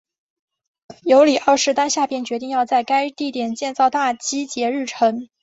[1.03, 5.29] 尤里二世当下便决定要在该地点建造大基捷日城。